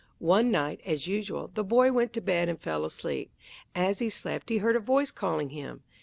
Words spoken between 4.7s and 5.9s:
a voice calling him.